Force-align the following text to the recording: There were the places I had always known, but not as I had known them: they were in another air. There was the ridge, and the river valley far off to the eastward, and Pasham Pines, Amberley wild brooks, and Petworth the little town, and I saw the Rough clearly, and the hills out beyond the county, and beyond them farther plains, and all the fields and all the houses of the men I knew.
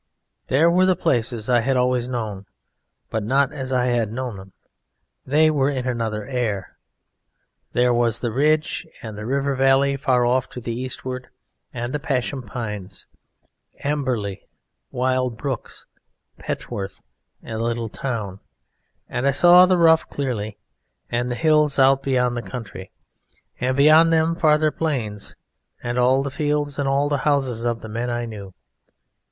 There 0.47 0.71
were 0.71 0.87
the 0.87 0.95
places 0.95 1.47
I 1.47 1.59
had 1.59 1.77
always 1.77 2.07
known, 2.09 2.47
but 3.11 3.21
not 3.21 3.53
as 3.53 3.71
I 3.71 3.85
had 3.85 4.11
known 4.11 4.35
them: 4.35 4.51
they 5.27 5.51
were 5.51 5.69
in 5.69 5.87
another 5.87 6.25
air. 6.25 6.75
There 7.73 7.93
was 7.93 8.19
the 8.19 8.31
ridge, 8.31 8.87
and 9.03 9.15
the 9.15 9.27
river 9.27 9.53
valley 9.53 9.95
far 9.97 10.25
off 10.25 10.49
to 10.49 10.59
the 10.59 10.73
eastward, 10.73 11.27
and 11.71 11.93
Pasham 12.01 12.41
Pines, 12.41 13.05
Amberley 13.83 14.47
wild 14.89 15.37
brooks, 15.37 15.85
and 16.35 16.47
Petworth 16.47 17.03
the 17.43 17.59
little 17.59 17.87
town, 17.89 18.39
and 19.07 19.27
I 19.27 19.31
saw 19.31 19.67
the 19.67 19.77
Rough 19.77 20.07
clearly, 20.09 20.57
and 21.11 21.29
the 21.29 21.35
hills 21.35 21.77
out 21.77 22.01
beyond 22.01 22.35
the 22.35 22.41
county, 22.41 22.89
and 23.59 23.77
beyond 23.77 24.11
them 24.11 24.35
farther 24.35 24.71
plains, 24.71 25.35
and 25.83 25.99
all 25.99 26.23
the 26.23 26.31
fields 26.31 26.79
and 26.79 26.89
all 26.89 27.07
the 27.07 27.17
houses 27.17 27.63
of 27.65 27.81
the 27.81 27.87
men 27.89 28.09
I 28.09 28.25
knew. 28.25 28.55